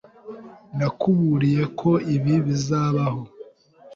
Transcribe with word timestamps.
Nakuburiye 0.77 1.63
ko 1.79 1.91
ibi 2.15 2.35
bizabaho. 2.45 3.21